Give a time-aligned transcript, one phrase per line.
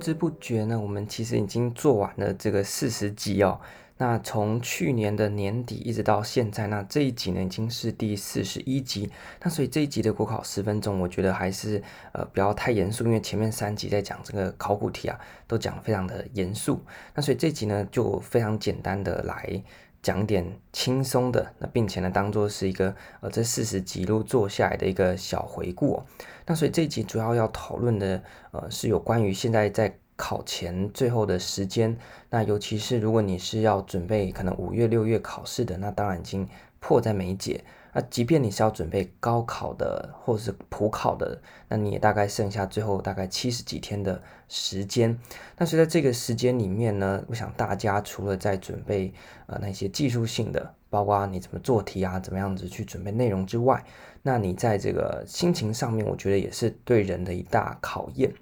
[0.00, 3.60] 不知不觉呢，我们其实已经做完了这个四十集哦。
[3.98, 9.10] 那从去年的年底一直到现在，那这一集呢已经是第四十一集。
[9.42, 11.82] 那所以这一集的国考十分钟，我觉得还是
[12.12, 16.82] 呃不要太严肃，因为前面三集在讲这个考古题啊，都讲非常的严肃。
[17.14, 19.62] 那所以这集呢就非常简单的来
[20.02, 26.02] 讲点轻松的，那并且呢当做是一个呃这四十几路做下来的一个小回顾。
[26.46, 29.96] 那所以这一集主要要讨论的呃是有关于现在在。
[30.22, 31.96] 考前最后的时间，
[32.28, 36.46] 那尤其是如果你是要准备可能五月六月考试的，那当然已经
[36.78, 37.64] 迫在眉睫。
[37.92, 45.18] 那即便你是要准备高考的或者是普考的，那你也大概剩下最后大概七十几天的时间。
[45.58, 49.12] 那所以在这个时间里面呢，我想大家除了在准备
[49.46, 53.84] 呃那些技术性的，包括你怎么做题啊，怎么样子去准备内容之外，
[54.22, 58.32] 那你在这个心情上面，我觉得也是对人的一大考验。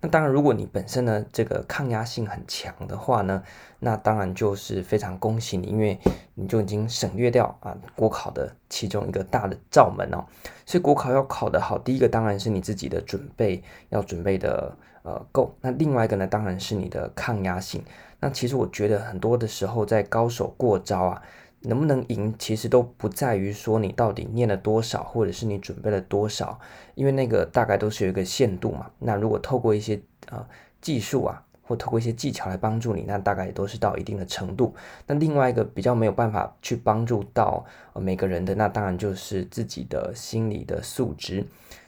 [0.00, 3.42] 那当然，如果你本身呢这个抗压性很强的话呢，
[3.78, 5.98] 那当然就是非常恭喜你，因为
[6.34, 10.24] 你就已经省略掉啊国考的其中一个大的罩门哦。
[10.64, 17.82] 所以国考要考得好，第一个当然是你自己的准备要准备的呃够，那另外一个呢当然是你的抗压性。
[18.20, 21.22] 那其实我觉得很多的时候在高手过招啊。
[21.62, 26.60] 能不能赢，其实都不在于说你到底念了多少，或者是你准备了多少，
[26.94, 28.90] 因为那个大概都是有一个限度嘛。
[28.98, 30.46] 那如果透过一些呃
[30.80, 34.72] 技术啊，或透过一些技巧来帮助你，那大概也都是到一定的程度。
[35.06, 41.44] 那另外一个比较没有办法去帮助到每个人的，那当然就是自己的心理的素质。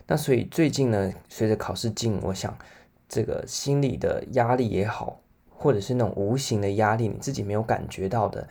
[0.08, 2.56] 那所以最近呢，随着考试近，我想
[3.08, 8.48] 这个心理的压力也好，或者是那种无形的压力，你自己没有感觉到的。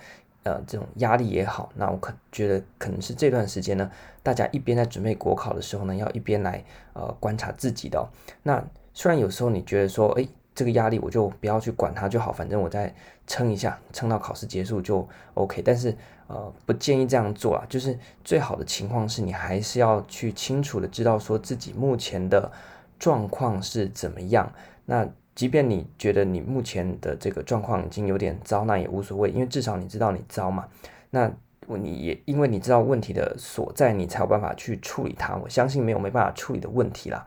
[0.48, 3.92] 呃，这种压力也好，那我可觉得可能是这段时间呢，
[4.24, 6.64] 大家一边在准备国考的时候呢，要一边来
[6.94, 8.08] 呃观察自己的。
[8.44, 8.64] 那
[8.94, 12.96] 虽然有时候你觉得说，哎，这个压力我就不要去管它就好，反正我再
[13.28, 15.62] 撑一下，撑到考试结束就 OK。
[15.62, 15.94] 但是
[16.28, 22.50] 呃，不建议这样做啊，就是最好的情况是你还是要去清楚的知道说自己目前的
[22.98, 24.50] 状况是怎么样。
[24.86, 25.06] 那
[25.38, 30.68] 即便你觉得你目前的这个状况已经有点糟，那也无所谓，因为至少你知道你糟嘛。
[31.12, 31.32] 那
[31.68, 35.36] 你也因为你知道问题的所在，你才有办法去处理它。
[35.36, 37.24] 我相信没有没办法处理的问题啦。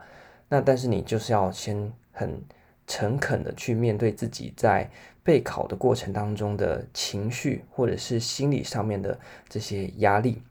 [0.49, 2.43] 那但是你就是要先很
[2.85, 4.91] 诚恳的去面对自己在
[5.23, 9.17] 备考的过程当中的情绪，或者是心理上面的
[9.47, 10.41] 这些压力。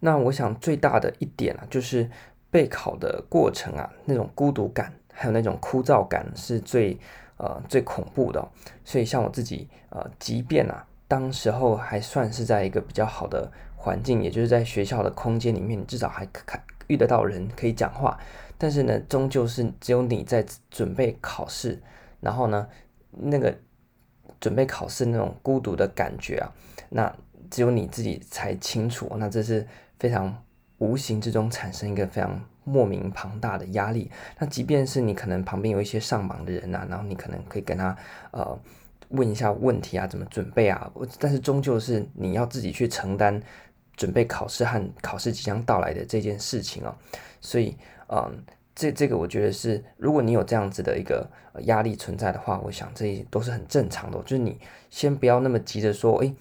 [0.00, 2.10] 那我想最大的一点啊，就是
[2.50, 4.92] 备考的过程啊，那种孤独感。
[5.12, 6.98] 还有那种枯燥感是最
[7.36, 8.48] 呃最恐怖的，
[8.84, 16.58] 所以像我自己呃，即便啊，当时候还算是在一个比较好的环境，也就是在学校的空间里面，至少还可
[16.88, 18.18] 遇得到人可以讲话，
[18.56, 21.80] 但是呢，终究是只有你在准备考试，
[22.20, 22.66] 然后呢，
[23.10, 23.54] 那个
[24.40, 26.52] 准备考试那种孤独的感觉啊，
[26.88, 27.14] 那
[27.50, 29.66] 只有你自己才清楚，那这是
[29.98, 30.42] 非常
[30.78, 32.42] 无形之中产生一个非常。
[32.64, 37.96] 莫名庞大的压力，那即便是你可能旁边有一些上榜的人呐、啊，然后你可能可以跟他
[38.30, 38.58] 呃
[39.08, 40.90] 问一下问题啊，怎么准备啊？
[41.18, 43.42] 但是终究是你要自己去承担
[43.96, 46.94] 准备考试和考试即将到来的这件事情哦。
[47.40, 47.76] 所以，
[48.08, 51.28] 嗯、这这个我觉得是，如果你有这样子的一个
[51.62, 54.18] 压力存在的话，我想这都是很正常的。
[54.22, 54.58] 就是你
[54.88, 56.34] 先不要那么急着说，诶。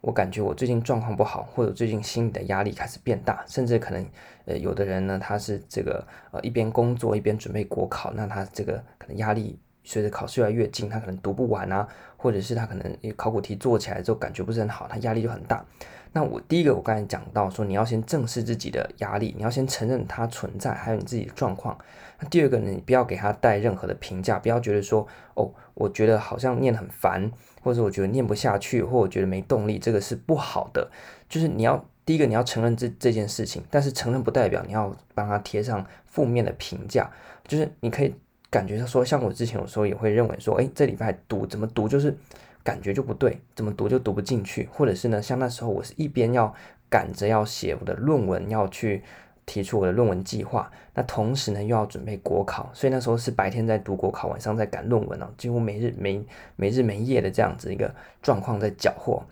[0.00, 4.06] 我感觉我最近状况不好，或者最近心理的压力开始变大，甚至可能，
[4.48, 11.86] 呃，有的人呢，他是这个呃一边工作一边准备国考，那他这个可能压力随着考试越来越近，他可能读不完啊，
[12.16, 15.62] 或者是他可能考古题做起来之后感觉不是很好，他压力就很大。
[16.10, 21.76] 那我第一个我刚才讲到说，你要先正视自己的压力，你要先承认它存在，还有你自己的状况。
[22.18, 27.30] 那第二个呢，你不要给他带任何的评价，不要觉得说，哦，我觉得好像念很烦。
[27.60, 30.90] 或者我觉得念不下去，或者我觉得没动力，这个是不好的。
[31.28, 37.10] 就是你要第一个你要承认这这件事情，但是承认不代表你要帮他贴上负面的评价。
[37.46, 38.14] 就是你可以
[38.48, 42.16] 感觉到说，像我之前有时候也会认为说，哎，这礼拜读怎么读就是
[42.64, 46.54] 感觉就不对，怎么读就读不进去，或者是呢，像那时候我是一边要
[46.88, 49.02] 赶着要写我的论文要去。
[49.44, 56.22] 提出我的论文计划，那同时呢又要准备国考，所以那时候是白天在读国考，晚上在赶论文哦，几乎没日没
[56.54, 57.90] 没日没夜的这样子一个
[58.20, 59.22] 状况在搅和。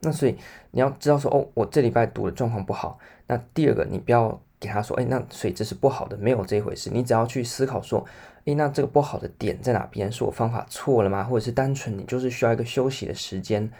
[0.00, 0.36] 那所以
[0.70, 2.98] 你要知道说，哦，我这礼拜读的状况不好。
[3.26, 6.90] 那第二个，你不要给他说，哎，那所以这是不好的，没有这一回事。
[6.90, 8.04] 你只要去思考说，
[8.46, 10.10] 哎，那这个不好的点在哪边？
[10.10, 11.22] 是我方法错了吗？
[11.24, 13.70] 或者是单纯你就是需要一个休息的时间？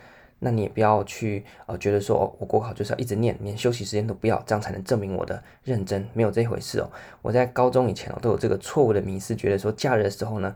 [0.42, 6.90] 那你也不要去呃觉得说，哦，我国考就是要一直念，连休息时间都不要，这样才能证明我的认真，没有这一回事哦。
[7.20, 10.54] 我在高中以前哦都有这个错误的迷思，觉得说假日的时候呢，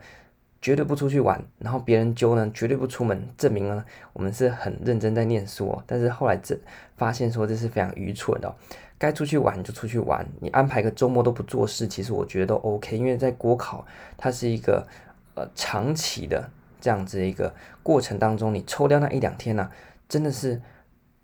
[0.64, 3.84] 绝对不出去玩，然后别人揪呢绝对不出门，证明呢
[4.14, 5.84] 我们是很认真在念书哦。
[5.86, 6.58] 但是后来这
[6.96, 8.54] 发现说这是非常愚蠢的哦，
[8.96, 14.86] 该出去玩就出去玩，你安排个周末都不做事，其实我觉得都 OK，因为在国考它是一个
[15.34, 16.48] 呃长期的
[16.80, 17.52] 这样子一个
[17.82, 19.70] 过程当中，你抽掉那一两天呢，
[20.08, 20.58] 真的是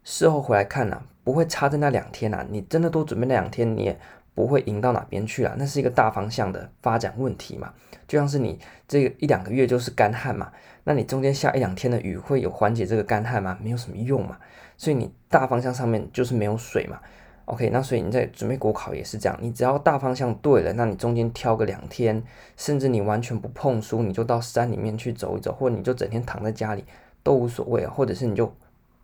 [0.04, 3.98] 事后回来看呢，不会差在那两天呐，你真的多准备那两天你也。
[4.34, 7.72] 不会赢到哪边去了，那是一个大方向的发展问题嘛。
[8.06, 10.50] 就像是你这个一两个月就是干旱嘛，
[10.84, 13.58] 那你中间下一两天的雨会有缓解这个干旱吗？
[13.62, 14.38] 没有什么用嘛。
[14.76, 16.98] 所以你大方向上面就是没有水嘛。
[17.44, 22.22] OK，那所以你在准备国考也是这样，你只要大方向对了，那你中间挑个两天，
[22.56, 26.84] 甚至你完全不碰书，你就到山里面去走一走，或者你就整天躺在家里
[27.22, 28.52] 都无所谓，或者是你就。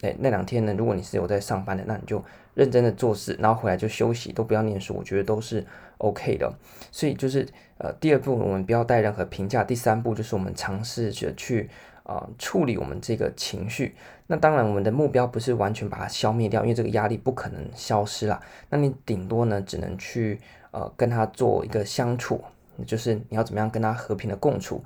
[0.03, 2.23] 哎，那两天呢，如果你是有在上班的，那你就
[2.53, 5.65] 认真的做事，然后回来就休息，都不要念书，我觉得都是
[5.99, 6.53] OK 的。
[6.93, 7.49] 所以就是
[7.79, 11.71] 呃，第二步我们不要带任何评价，第三步就是我们尝试着去
[12.03, 13.95] 啊、呃、处理我们这个情绪。
[14.27, 18.39] 那当然，我们的目标不是完全把它消灭掉，因为这个压力不可能消失啦。
[18.69, 20.39] 那你顶多呢，只能去
[20.73, 22.43] 呃跟他做一个相处，
[22.87, 24.85] 就是你要怎么样跟他和平的共处。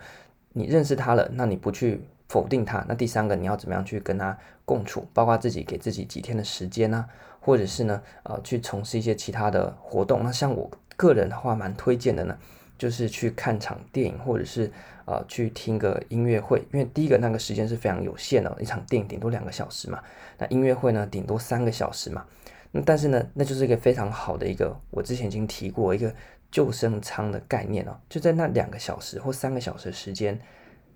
[0.52, 2.00] 你认识他了，那你不去。
[2.30, 5.04] 否定他，那第三个你要怎么样去跟他共处？
[5.12, 7.10] 包括自己给自己几天的时间呢、啊？
[7.40, 10.22] 或者是呢，呃，去从事一些其他的活动。
[10.22, 12.38] 那像我个人的话，蛮推荐的呢，
[12.78, 14.70] 就是去看场电影，或者是
[15.06, 16.62] 呃去听个音乐会。
[16.72, 20.00] 因为第一个那个时间是非常有限的，一场电影顶多两个小时嘛。
[20.38, 22.24] 那音乐会呢，顶多三个小时嘛。
[22.70, 26.14] 那但是呢，那就是一个非常好的一个，我之前已经提过一个
[26.52, 30.40] 救生舱的概念哦，就在那两个小时或三个小时的时间。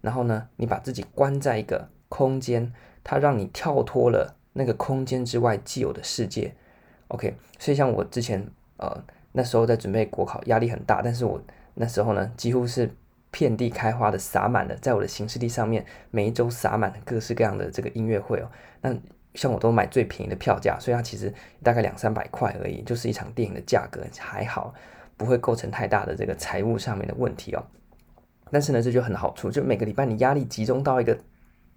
[0.05, 2.71] 然后呢，你把自己关在一个空间，
[3.03, 6.55] 它让你跳脱了那个空间之外既有的世界。
[7.09, 8.47] OK，所以像我之前
[8.77, 9.03] 呃
[9.33, 11.41] 那时候在准备国考，压力很大，但是我
[11.73, 12.95] 那时候呢几乎是
[13.31, 18.51] 遍地开花的洒满了，在我的行事历上面每一周洒满了各式各样的这个音乐会哦。
[18.83, 18.95] 那
[19.33, 24.75] 像我都买最便宜的票价，所以它其实大概两三百块而已，就是一场电影的价格，还好
[25.17, 27.65] 不会构成太大的这个财务上面的问题哦。
[28.51, 31.19] 但是呢，这就很好处，就每个礼拜你压力集中到一个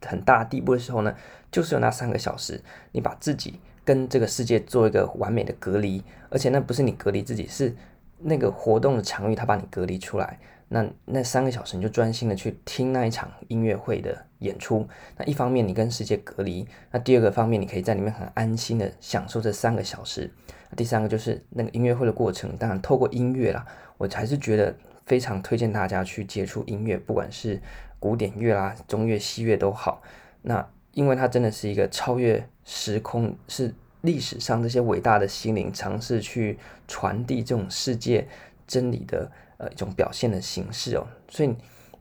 [0.06, 1.16] 很大地步的时候呢，
[1.52, 2.62] 就是有那三个小时，
[2.92, 7.76] 你把自己跟这个世界做一个完美的隔离，而且那不是你隔离自己，是
[8.20, 10.40] 那个活动的场域它把你隔离出来。
[10.70, 14.86] 那那三个小时你就专心的去听那一场音乐会的演出。
[15.16, 20.30] 那一方面你跟世界隔离，那第二个方面你可以在里面很安心的享受这三个小时。
[20.76, 23.66] 第三个就是那个音乐会的过程，当然透过音乐啦，
[23.98, 24.76] 我还是觉得。
[25.08, 27.60] 非常推荐大家去接触音乐，不管是
[27.98, 30.04] 古典乐啦、中乐、西乐都好。
[30.42, 36.60] 那因为它真的是一个超越时空，是历史上这些伟大的心灵尝试去
[36.90, 38.28] 传递这种世界
[38.68, 41.08] 真理的呃一种表现的形式哦。
[41.30, 41.56] 所以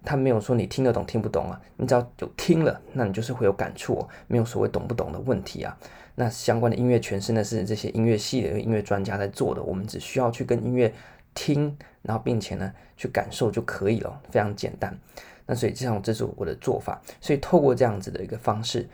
[0.05, 5.79] 他没有说你听得懂听不懂啊，你只要有听了，那你就是会有感触哦，没有所谓懂不懂的问题啊。
[6.17, 10.93] 那相关的音乐诠释呢，是这些音乐系的音乐专家在做的，我们只需要去跟音乐。
[11.38, 11.76] 听，
[12.06, 14.97] 然后并且呢，去感受就可以了，非常简单。
[15.44, 17.03] 那所以这样，这是我的做法。
[17.20, 18.88] 所以透过这样子的一个方式，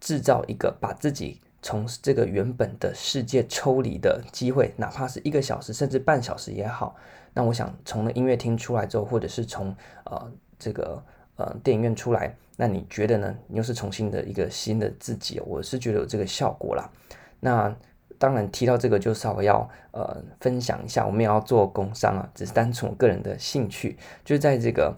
[0.00, 6.96] 制造一个把自己从这个原本的世界抽离的机会，哪怕是一个小时，甚至半小时也好。
[7.34, 11.02] 那我想从那音乐厅出来之后，或者是从呃这个
[11.36, 13.34] 呃电影院出来，那你觉得呢？
[13.46, 16.90] 你又是重新的一个新的自己，我是觉得有这个效果啦。
[17.40, 17.76] 那。
[18.18, 24.96] 当然提到这个就稍微要呃分享一下，我们也要做工商啊，只是单纯我个人的兴趣，就在这个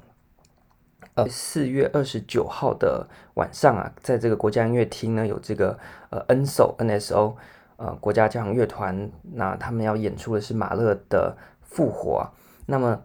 [1.15, 5.79] 呃四月二十九号的晚上啊，在这个国家音乐厅呢有这个
[6.11, 7.35] 呃 NSO NSO
[7.77, 12.31] 呃国家交响乐团，那他们要演出的是马勒的复活，
[12.67, 13.03] 那么。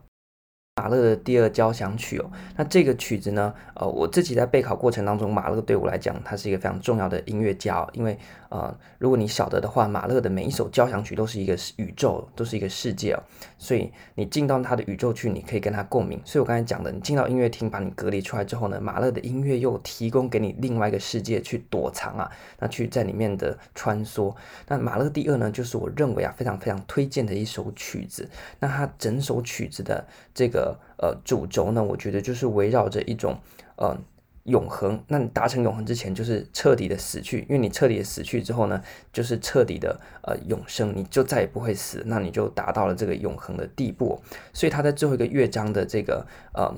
[0.77, 13.24] 马勒的第二交响曲哦，那这个曲子呢，呃，我自己在备考过程当中，马勒对我来讲，他是一个非常重要的音乐家哦，因为呃，如果你晓得的话，马勒的每一首交响曲都是一个宇宙，都是一个世界哦，
[13.58, 16.20] 所以你进到他的宇宙去，你可以跟他共鸣。
[16.25, 22.29] 所以我刚才讲的，你进到音乐厅，把你隔离出来之后呢，马勒的音乐又提供给你另外一个世界去躲藏啊，
[22.60, 24.36] 那去在里面的穿梭。
[24.67, 28.29] 那马勒第二呢，就是我认为啊，非常非常推荐的一首曲子。
[28.60, 30.64] 那他整首曲子的这个。
[30.98, 33.38] 呃，主轴呢，我觉得就是围绕着一种
[33.75, 33.98] 呃
[34.43, 35.03] 永恒。
[35.07, 38.81] 那你达成永恒之前，就是彻底的死去，因为你彻底的死去之后呢，
[39.12, 44.22] 就是彻底的呃永生，你就再也不会死，那你就达到了这个永恒的地步。
[44.53, 46.74] 所以他在最后一个乐章的这个呃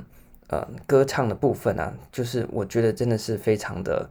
[0.47, 4.09] 呃歌唱的部分啊，就是我觉得真的是非常的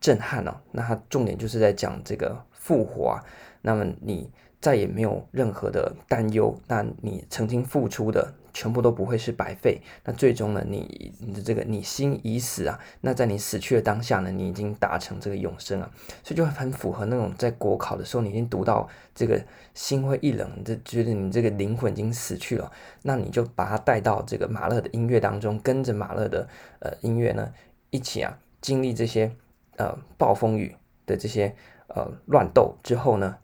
[0.00, 0.54] 震撼哦。
[0.70, 3.24] 那他重点就是在讲这个复活啊，
[3.62, 4.30] 那么你
[4.60, 8.32] 再也没有任何的担忧，那你曾经付出的。
[8.52, 9.80] 全部都不会是白费。
[10.04, 15.90] 那最终呢，你你的这个你心已死啊，那在你死去的当下呢，你已经达成这个永生啊，
[16.22, 19.40] 所以就很符合那种在国考的时候，你已经读到这个
[19.74, 22.70] 心灰意冷，就觉得你这个灵魂已经死去了，
[23.02, 26.48] 那你就把它带到这个马勒的音乐当中，跟着马勒的
[26.80, 27.52] 呃音乐呢
[27.90, 29.30] 一起啊经历这些
[29.76, 30.74] 呃暴风雨
[31.06, 31.54] 的这些
[31.88, 33.36] 呃乱斗之后呢，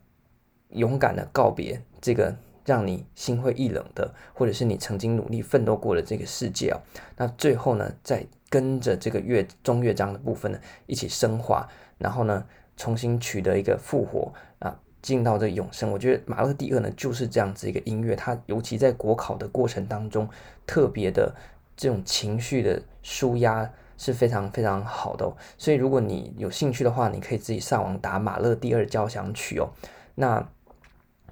[0.69, 2.35] 勇敢的告别这个。
[2.67, 6.81] 让你心灰意冷的，或者是你曾经努力奋斗过的这个世界哦，
[7.15, 11.65] 那最后呢，再跟着这个乐中乐章的部分呢，一起升华，
[11.97, 12.43] 然后呢，
[12.75, 15.89] 重新取得一个复活啊，进到这永生。
[15.89, 20.27] 我觉得马勒第二呢，就是这样子一个音乐，它尤其在国考的过程当中，
[20.65, 21.33] 特别的
[21.77, 25.33] 这种情绪的舒压是非常非常好的哦。
[25.57, 29.69] 所以如果你有兴趣的话，你可以自己上网打马勒第二交响曲哦，
[30.15, 30.49] 那。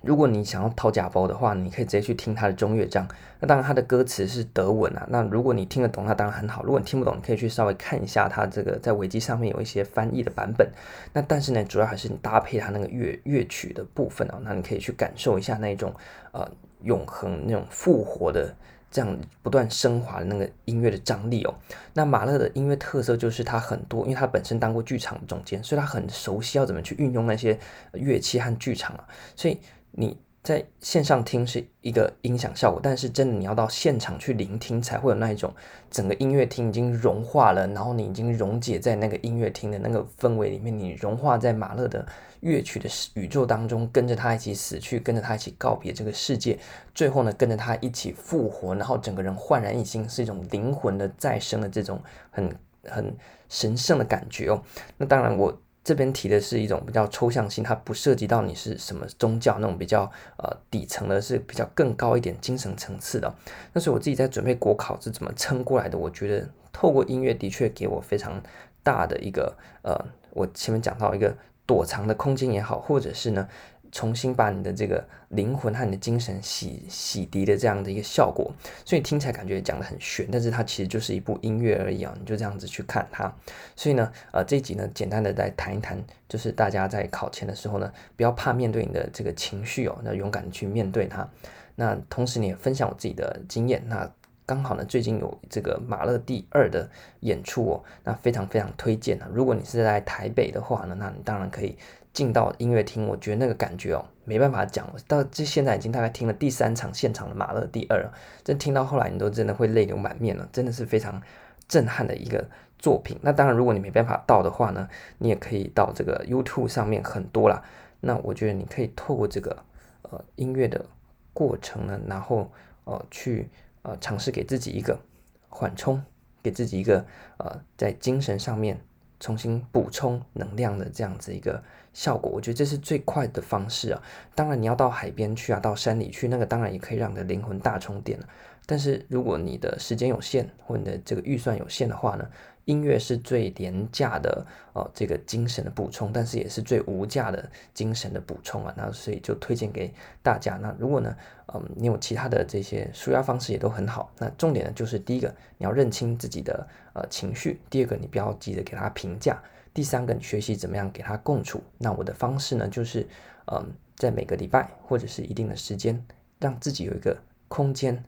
[0.05, 3.07] 如果你想要掏假包的话，你可以直接去听他的中乐章。
[3.39, 5.05] 那当然，他的歌词是德文啊。
[5.09, 6.63] 那如果你听得懂，那当然很好。
[6.63, 10.69] 如果你听不懂，你可以去稍微看一下他这个在维基上面有一些翻译的版本。
[11.12, 14.39] 那但是呢，主要还是你搭配他那个乐乐曲的部分啊。
[14.43, 15.93] 那你可以去感受一下那种
[16.31, 16.50] 呃
[16.83, 18.55] 永恒那种复活的
[18.89, 21.53] 这样不断升华的那个音乐的张力哦。
[21.93, 27.57] 那马勒的音乐特色就是他很多，因为他本身当过剧场总监，所以他很熟悉要怎么去运用那些
[27.93, 29.03] 乐器和剧场啊，
[29.35, 29.59] 所以。
[29.98, 35.52] 你在线上听是一个音响效果，但是真的你要到现场去聆听，才会有那一种
[35.90, 42.06] 整个音乐厅已经融化了，然后你已经溶解在那个音乐厅的那个氛围里面，你融化在马勒的
[42.42, 46.60] 乐曲的宇宙当中，跟着他一起死去，跟着他一起告别这个世界，
[46.94, 52.00] 最后呢，跟着他一起复活，然后整个人焕然一新，是一种灵魂的再生的这种
[52.30, 53.16] 很很
[53.50, 54.62] 神圣的感觉哦。
[54.98, 55.58] 那当然我。
[55.86, 63.34] 这边提的是一种比较抽象性，它不涉及到你是什么宗教那种比较呃底层的，是比较更高一点精神层次的。
[63.72, 65.96] 那所以我自己在准备国考是怎么撑过来的？
[65.96, 68.42] 我觉得透过音乐的确给我非常
[68.82, 69.96] 大的一个呃，
[70.32, 71.34] 我前面讲到一个
[71.68, 73.48] 躲藏的空间也好，或者是呢。
[73.92, 78.51] 重新把你的这个灵魂和你的精神洗洗涤的这样的一个效果，
[78.84, 83.34] 所以听起来感觉讲得很玄，但是它其实就是一部音乐而已啊，你就这样子去看它。
[83.75, 91.27] 所以呢，呃，这一集呢，简单的来谈一谈，就是大家在考前的时候呢，不要怕面对你的这个情绪哦，那勇敢的去面对它。
[91.75, 94.10] 那同时你也分享我自己的经验，那
[94.46, 96.90] 刚好呢，最近有这个马勒第二的
[97.22, 99.28] 演出哦，那非常非常推荐啊。
[99.34, 101.78] 如果你是在台北的话呢，那你当然可以。
[102.16, 104.90] 进到音乐厅，我觉得那个感觉哦，没办法讲。
[105.06, 108.10] 到这现在已经大概听了第三场现场的马勒第二，
[108.42, 111.22] 真听到后来你都真的会泪流满面了，真的是非常
[111.68, 112.48] 震撼的一个
[112.80, 113.20] 作品。
[113.22, 114.88] 那当然，如果你没办法到的话呢，
[115.18, 117.62] 你也可以到这个 YouTube 上面很多啦。
[118.00, 119.58] 那我觉得你可以透过这个
[120.04, 120.86] 呃音乐的
[121.34, 122.50] 过程呢，然后
[122.86, 123.50] 呃去
[123.86, 125.00] 呃尝试给自己一个
[125.48, 126.04] 缓冲，
[126.44, 127.06] 给自己一个
[127.38, 128.80] 呃在精神上面
[129.20, 131.63] 重新补充能量的这样子一个。
[131.96, 134.04] 效果，我觉得这是最快的方式啊！
[134.36, 138.20] 当然，你要到海边去啊，到山里去，那个当然也可以让你的灵魂大充电。
[138.65, 142.27] 但是，如果你的时间有限，或你的这个预算有限的话呢，
[142.65, 144.43] 音乐是最廉价的
[144.74, 148.74] 哦，这个精神的补充，但是也是最无价的精神的补充啊。
[148.75, 149.93] 那所以就推荐给
[150.24, 150.57] 大家。
[150.57, 151.15] 那如果呢，
[151.53, 154.12] 嗯，你有其他的这些舒压方式也都很好。
[154.17, 155.27] 那重点呢，就是第一个，
[155.60, 159.39] 你要认清自己的呃情绪；第二个，你不要急着给他评价。
[159.75, 161.62] 第三个，你学习怎么样给他共处。
[161.77, 163.05] 那我的方式呢，就是，
[163.51, 166.03] 嗯，在每个礼拜或者是一定的时间，
[166.39, 167.15] 让自己有一个
[167.48, 168.03] 空间，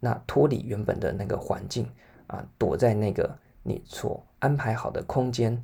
[0.00, 1.88] 那脱离原本的那个环境
[2.26, 3.30] 啊，躲在那个
[3.62, 5.62] 你所安排好的空间、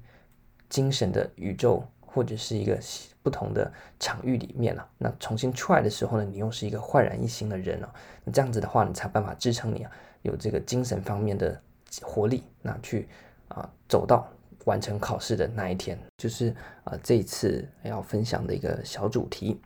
[0.69, 2.79] 精神的宇宙或者是一个
[3.23, 4.89] 不同的场域里面了啊。
[4.99, 7.95] 那重新出来的时候呢，你又是一个焕然一新的人了啊。
[8.23, 9.91] 那这样子的话，你才办法支撑你啊，
[10.23, 11.61] 有这个精神方面的
[12.03, 13.09] 活力，那去
[13.49, 14.31] 啊走到。
[14.67, 16.53] 完成考试的那一天，就是
[16.83, 19.61] 啊、这一次要分享的一个小主题。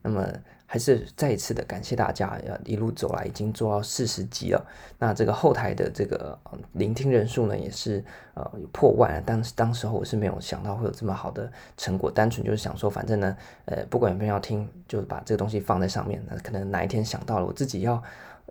[0.00, 0.24] 那么，
[0.74, 4.66] 还是再一次的感谢大家，呃一路走来已经做到四十集了。
[4.98, 6.36] 那这个后台的这个、
[6.72, 8.04] 聆听人数呢，也是
[8.34, 9.20] 呃破万了。
[9.20, 16.20] 当时当时候我是没有想到会有这么好的成果，单纯就是想说，反正呢，呃，不管有没有要听，就把这个东西放在上面。
[16.28, 18.02] 那可能哪一天想到了，我自己要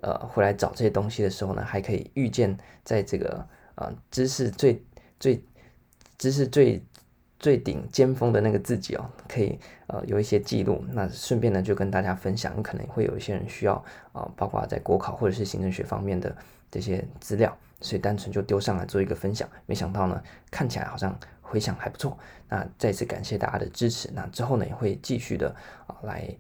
[0.02, 4.82] 呃回来找这些东西的时候呢，还可以预见在这个呃知识最
[5.20, 5.44] 最。
[6.18, 6.82] 知识最
[7.44, 13.76] 最顶尖峰的那个自己哦，可以呃有一些记录，那顺便呢就跟大家分享，可能会有一些人需要
[14.14, 16.34] 啊、包括在国考或者是行政学方面的
[16.72, 19.46] 这些资料，所以单纯就丢上来做一个分享。
[19.66, 22.18] 没想到呢，看起来好像回响还不错。
[22.48, 25.54] 那再次感谢大家的支持，那之后呢也会继续的
[25.86, 26.34] 啊、来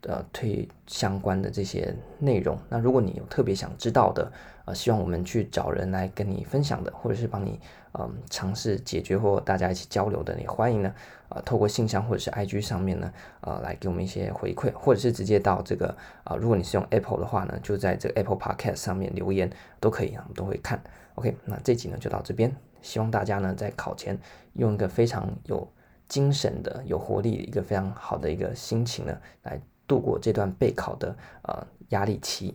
[0.00, 2.58] 呃推相关的这些内容。
[2.68, 4.32] 那如果你有特别想知道的，
[4.68, 7.58] 呃，希望我们去找人来跟你分享的，或者是帮你
[7.98, 10.94] 嗯、尝试解决或大家一起交流的，也欢迎呢，
[11.30, 13.10] 呃，透过信箱或者是 IG 上面呢，
[13.40, 20.78] 呃，来给我们一些回馈，或者是直接到这个啊、如果你是用 Apple 的话呢，就在这个 Apple Podcast 上面留言都可以啊，我们都会看。
[21.14, 24.16] OK，那这集呢就到这边，希望大家呢在考前
[24.52, 25.66] 用一个非常有
[26.08, 32.54] 精神的、有活力一个非常好的一个心情呢，来度过这段备考的呃压力期。